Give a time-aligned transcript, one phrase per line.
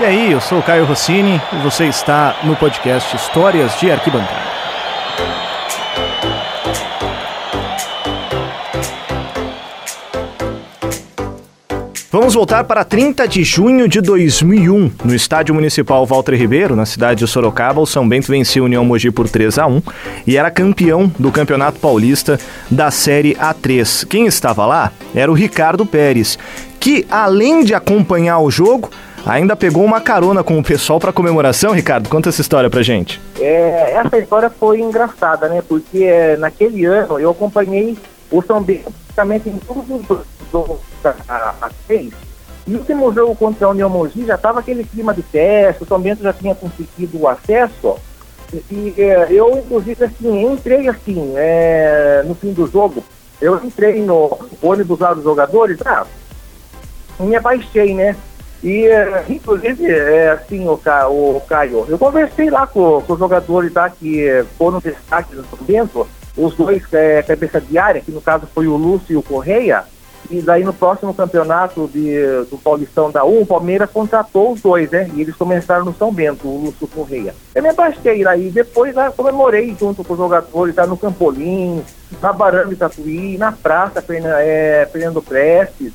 [0.00, 4.50] E aí, eu sou o Caio Rossini e você está no podcast Histórias de Arquibancada.
[12.10, 14.92] Vamos voltar para 30 de junho de 2001.
[15.04, 18.84] No estádio municipal Walter Ribeiro, na cidade de Sorocaba, o São Bento venceu a União
[18.84, 19.82] Mogi por 3 a 1
[20.26, 22.40] e era campeão do Campeonato Paulista
[22.70, 24.06] da Série A3.
[24.06, 26.38] Quem estava lá era o Ricardo Pérez,
[26.80, 28.90] que além de acompanhar o jogo,
[29.26, 31.72] ainda pegou uma carona com o pessoal para comemoração.
[31.72, 33.20] Ricardo, conta essa história pra gente.
[33.38, 35.62] É, essa história foi engraçada, né?
[35.66, 37.96] Porque é, naquele ano eu acompanhei
[38.30, 40.80] o São Bento praticamente em todos os jogos
[41.28, 42.12] a, seis.
[42.66, 46.00] E o último jogo contra a União já estava aquele clima de teste, o São
[46.00, 47.96] Bento já tinha conseguido o acesso.
[48.70, 53.02] E é, eu, inclusive, assim, entrei assim, é, no fim do jogo,
[53.40, 56.06] eu entrei no ônibus lá dos jogadores, ah,
[57.18, 58.16] me abaixei, né?
[58.62, 63.72] E, é, inclusive, é, assim, o, o Caio, eu conversei lá com, com os jogadores
[63.72, 68.46] lá que foram destaque do Bento, os dois é, cabeça de área, que no caso
[68.54, 69.84] foi o Lúcio e o Correia,
[70.30, 74.90] e daí no próximo campeonato de, do Paulistão da U, o Palmeiras contratou os dois,
[74.90, 75.10] né?
[75.14, 77.34] E eles começaram no São Bento, o Lúcio Correia.
[77.54, 81.82] Eu me abaixei lá e depois lá, comemorei junto com os jogadores lá no Campolim,
[82.20, 85.92] na Barão Tatuí, na Praça é, Fernando Prestes.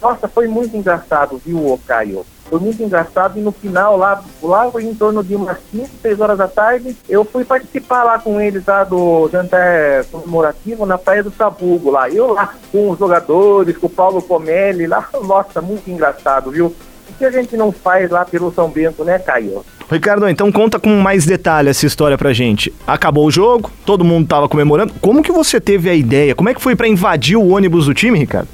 [0.00, 2.24] Nossa, foi muito engraçado, viu, Caio?
[2.48, 6.38] Foi muito engraçado e no final, lá, lá em torno de umas 5, 6 horas
[6.38, 11.32] da tarde, eu fui participar lá com eles lá do jantar comemorativo na Praia do
[11.32, 12.08] Sabugo lá.
[12.08, 16.66] Eu lá com os jogadores, com o Paulo Comelli lá, nossa, muito engraçado, viu?
[16.66, 19.64] O que a gente não faz lá pelo São Bento, né, Caio?
[19.90, 22.72] Ricardo, então conta com mais detalhe essa história pra gente.
[22.86, 24.92] Acabou o jogo, todo mundo tava comemorando.
[25.00, 26.34] Como que você teve a ideia?
[26.34, 28.48] Como é que foi para invadir o ônibus do time, Ricardo?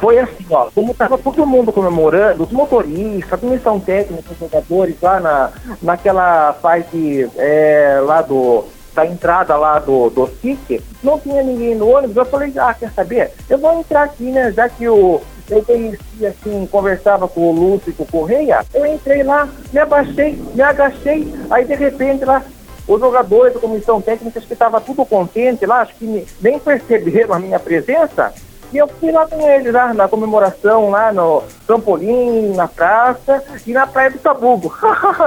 [0.00, 4.96] Foi assim, ó, como estava todo mundo comemorando, os motoristas, a comissão técnica, os jogadores
[5.02, 5.50] lá na,
[5.82, 11.88] naquela parte é, lá do da entrada lá do, do SIC, não tinha ninguém no
[11.88, 13.30] ônibus, eu falei, ah, quer saber?
[13.48, 17.90] Eu vou entrar aqui, né, já que o, eu conhecia, assim, conversava com o Lúcio
[17.90, 22.42] e com o Correia, eu entrei lá, me abaixei, me agachei, aí de repente lá,
[22.88, 27.34] os jogadores da comissão técnica, acho que estava tudo contente lá, acho que nem perceberam
[27.34, 28.32] a minha presença,
[28.72, 33.72] e eu fui lá com eles, lá na comemoração, lá no trampolim, na praça e
[33.72, 34.74] na praia do Sabugo.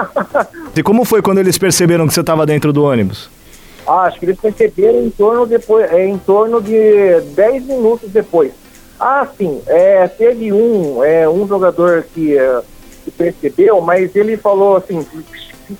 [0.75, 3.29] e como foi quando eles perceberam que você estava dentro do ônibus?
[3.88, 8.52] Ah, acho que eles perceberam em torno, depois, é, em torno de 10 minutos depois.
[9.00, 12.62] Ah, sim, é, teve um, é, um jogador que, é,
[13.03, 15.03] que percebeu, mas ele falou assim,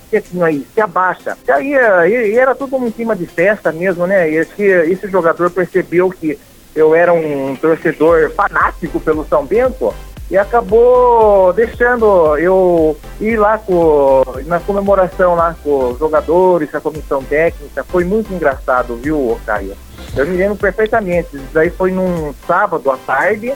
[0.10, 1.38] quietinho aí, se abaixa.
[1.48, 1.74] E aí
[2.12, 4.28] e, e era tudo um clima de festa mesmo, né?
[4.30, 6.40] Esse, esse jogador percebeu que
[6.76, 9.94] eu era um torcedor fanático pelo São Bento
[10.32, 16.82] e acabou deixando eu ir lá com, na comemoração lá com os jogadores, com a
[16.82, 17.84] comissão técnica.
[17.84, 19.74] Foi muito engraçado, viu, Caio?
[20.16, 21.36] Eu me lembro perfeitamente.
[21.36, 23.54] Isso daí foi num sábado à tarde.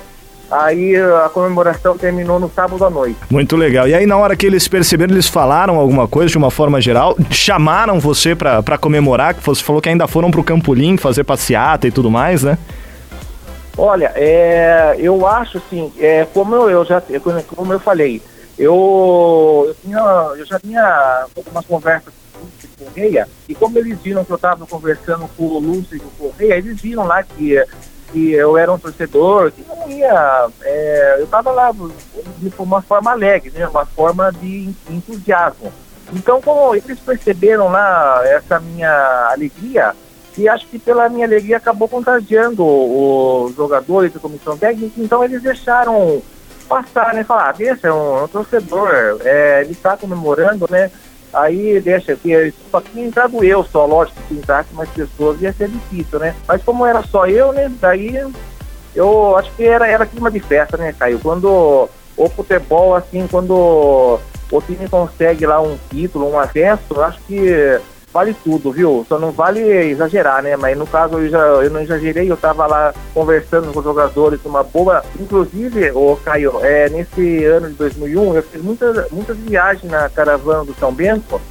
[0.52, 3.18] Aí a comemoração terminou no sábado à noite.
[3.32, 3.88] Muito legal.
[3.88, 7.18] E aí, na hora que eles perceberam, eles falaram alguma coisa de uma forma geral?
[7.32, 9.34] Chamaram você para comemorar?
[9.34, 12.58] Que você falou que ainda foram pro Campolim fazer passeata e tudo mais, né?
[13.78, 17.02] Olha, é, eu acho assim, é, como eu, já
[17.56, 18.22] como eu falei,
[18.58, 20.00] eu, eu, tinha,
[20.38, 24.66] eu já tinha algumas conversas com o Correia, e como eles viram que eu estava
[24.66, 27.62] conversando com o Lúcio e com o Correia, eles viram lá que,
[28.14, 30.48] que eu era um torcedor, que não ia.
[30.62, 35.72] É, eu estava lá de uma forma alegre, né, uma forma de entusiasmo.
[36.14, 39.94] Então, como eles perceberam lá essa minha alegria,
[40.38, 45.42] e acho que pela minha alegria acabou contagiando os jogadores da comissão técnica, então eles
[45.42, 46.22] deixaram
[46.68, 47.24] passar, né?
[47.24, 50.92] Falar, ah, deixa, é um, é um torcedor, é, ele está comemorando, né?
[51.34, 55.70] Aí deixa, que só tinha entrado eu só, lógico que entrasse mais pessoas ia ser
[55.70, 56.36] difícil, né?
[56.48, 57.72] Mas como era só eu, né?
[57.80, 58.22] Daí
[58.96, 61.20] eu acho que era, era clima de festa, né, Caio?
[61.20, 64.20] Quando o futebol, assim, quando
[64.52, 67.80] o time consegue lá um título, um acesso, acho que
[68.16, 69.06] vale tudo, viu?
[69.10, 70.56] Só não vale exagerar, né?
[70.56, 74.40] Mas no caso eu, já, eu não exagerei, eu tava lá conversando com os jogadores,
[74.46, 75.04] uma boa.
[75.20, 80.64] Inclusive, o Caio, é, nesse ano de 2001, eu fiz muitas, muitas viagens na caravana
[80.64, 81.42] do São Bento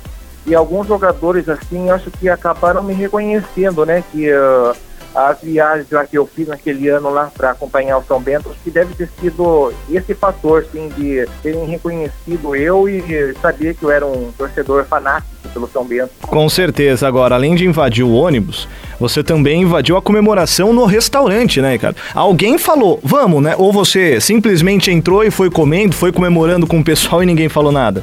[0.46, 4.02] e alguns jogadores, assim, acho que acabaram me reconhecendo, né?
[4.10, 4.32] Que.
[4.32, 4.74] Uh,
[5.14, 8.58] as viagens lá que eu fiz naquele ano lá para acompanhar o São Bento, acho
[8.60, 13.90] que deve ter sido esse fator, sim, de terem reconhecido eu e saber que eu
[13.90, 16.10] era um torcedor fanático pelo São Bento.
[16.22, 17.06] Com certeza.
[17.06, 18.68] Agora, além de invadir o ônibus,
[18.98, 21.94] você também invadiu a comemoração no restaurante, né, cara?
[22.12, 23.54] Alguém falou, vamos, né?
[23.56, 27.70] Ou você simplesmente entrou e foi comendo, foi comemorando com o pessoal e ninguém falou
[27.70, 28.02] nada?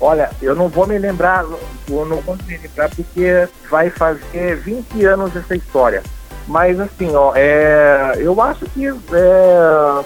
[0.00, 1.44] Olha, eu não vou me lembrar,
[1.88, 6.02] eu não vou me lembrar porque vai fazer 20 anos essa história.
[6.46, 10.04] Mas assim, ó, é, eu acho que é,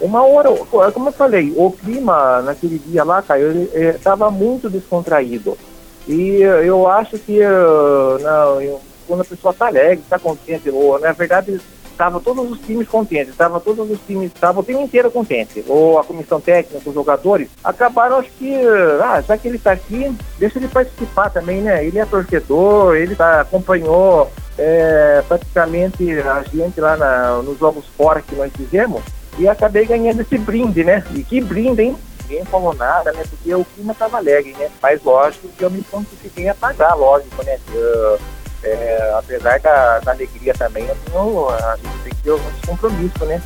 [0.00, 0.50] uma hora,
[0.92, 5.56] como eu falei, o clima naquele dia lá, Caio, estava muito descontraído.
[6.06, 11.60] E eu acho que não, quando a pessoa está alegre, está contente, ou na verdade
[11.98, 15.98] estavam todos os times contentes, estavam todos os times, estava o time inteiro contente, ou
[15.98, 18.54] a comissão técnica, os jogadores, acabaram, acho que,
[19.02, 21.84] ah, já que ele está aqui, deixa ele participar também, né?
[21.84, 28.22] Ele é torcedor, ele tá, acompanhou é, praticamente a gente lá na, nos jogos fora
[28.22, 29.02] que nós fizemos,
[29.36, 31.02] e acabei ganhando esse brinde, né?
[31.14, 31.96] E que brinde, hein?
[32.22, 33.24] Ninguém falou nada, né?
[33.28, 34.68] Porque o clima estava alegre, né?
[34.80, 37.58] Mas lógico que eu me prontifiquei a pagar, lógico, né?
[37.72, 38.18] Eu,
[38.62, 38.87] é,
[39.18, 43.42] apesar da, da, alegria também, tenho, a gente tem que ter alguns compromissos, né?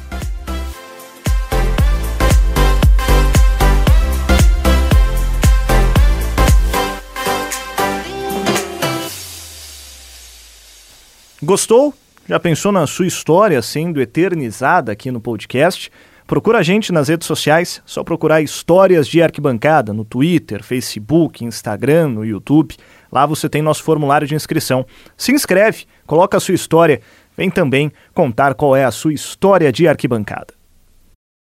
[11.42, 11.92] Gostou?
[12.28, 15.90] Já pensou na sua história sendo eternizada aqui no podcast?
[16.24, 22.08] Procura a gente nas redes sociais, só procurar Histórias de Arquibancada no Twitter, Facebook, Instagram,
[22.08, 22.76] no YouTube.
[23.12, 24.86] Lá você tem nosso formulário de inscrição.
[25.16, 27.02] Se inscreve, coloca a sua história,
[27.36, 30.61] vem também contar qual é a sua história de arquibancada.